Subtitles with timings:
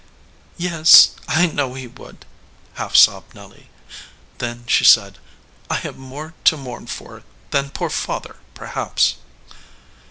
[0.57, 2.25] "Yes, I know he would,"
[2.73, 3.69] half sobbed Nelly.
[4.39, 5.19] Then she said,
[5.69, 9.17] "I have more to mourn for than poor father, perhaps."